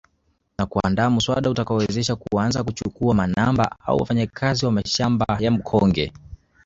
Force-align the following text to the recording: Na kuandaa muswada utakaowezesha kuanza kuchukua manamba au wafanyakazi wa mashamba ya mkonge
Na 0.57 0.65
kuandaa 0.65 1.09
muswada 1.09 1.49
utakaowezesha 1.49 2.15
kuanza 2.15 2.63
kuchukua 2.63 3.13
manamba 3.13 3.75
au 3.85 3.97
wafanyakazi 3.97 4.65
wa 4.65 4.71
mashamba 4.71 5.25
ya 5.39 5.51
mkonge 5.51 6.13